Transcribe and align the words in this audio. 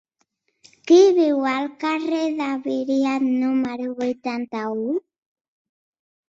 Qui 0.91 0.95
viu 1.17 1.43
al 1.49 1.67
carrer 1.83 2.21
de 2.39 2.47
Viriat 2.63 3.27
número 3.35 3.87
vuitanta-u? 4.01 4.91